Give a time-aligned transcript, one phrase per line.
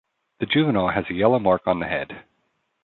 [0.39, 2.23] The juvenile has a yellow mark on the head.